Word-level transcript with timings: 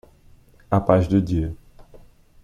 A 0.71 0.81
paz 0.81 1.07
do 1.07 1.21
dia 1.21 1.55